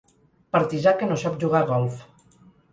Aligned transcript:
Partisà 0.57 0.95
que 1.03 1.11
no 1.13 1.19
sap 1.25 1.39
jugar 1.45 1.63
a 1.67 1.71
golf. 1.75 2.05